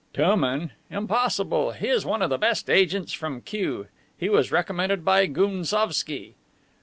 [0.15, 0.71] "Touman!
[0.89, 1.73] Impossible!
[1.73, 3.85] He is one of the best agents from Kiew.
[4.17, 6.33] He was recommended by Gounsovski."